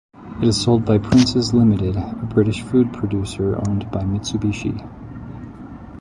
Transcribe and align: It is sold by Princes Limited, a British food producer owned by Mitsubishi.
It 0.41 0.47
is 0.47 0.59
sold 0.59 0.83
by 0.83 0.97
Princes 0.97 1.53
Limited, 1.53 1.95
a 1.95 2.25
British 2.33 2.63
food 2.63 2.91
producer 2.91 3.57
owned 3.69 3.91
by 3.91 3.99
Mitsubishi. 4.01 4.81